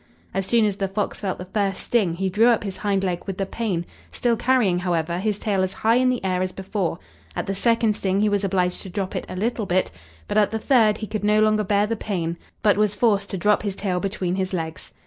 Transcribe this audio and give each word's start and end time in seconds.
As 0.33 0.47
soon 0.47 0.65
as 0.65 0.77
the 0.77 0.87
fox 0.87 1.19
felt 1.21 1.37
the 1.37 1.45
first 1.45 1.79
sting 1.79 2.15
he 2.15 2.27
drew 2.27 2.47
up 2.47 2.63
his 2.63 2.77
hind 2.77 3.03
leg 3.03 3.21
with 3.27 3.37
the 3.37 3.45
pain, 3.45 3.85
still 4.11 4.35
carrying, 4.35 4.79
however, 4.79 5.19
his 5.19 5.37
tail 5.37 5.61
as 5.61 5.73
high 5.73 5.97
in 5.97 6.09
the 6.09 6.25
air 6.25 6.41
as 6.41 6.51
before; 6.51 6.97
at 7.35 7.45
the 7.45 7.53
second 7.53 7.95
sting 7.95 8.19
he 8.19 8.27
was 8.27 8.43
obliged 8.43 8.81
to 8.81 8.89
drop 8.89 9.15
it 9.15 9.27
a 9.29 9.35
little 9.35 9.67
bit; 9.67 9.91
but 10.27 10.39
at 10.39 10.49
the 10.49 10.57
third 10.57 10.97
he 10.97 11.05
could 11.05 11.23
no 11.23 11.39
longer 11.39 11.63
bear 11.63 11.85
the 11.85 11.95
pain, 11.95 12.37
but 12.63 12.77
was 12.77 12.95
forced 12.95 13.29
to 13.29 13.37
drop 13.37 13.61
his 13.61 13.75
tail 13.75 13.99
between 13.99 14.33
his 14.37 14.53
legs. 14.53 14.91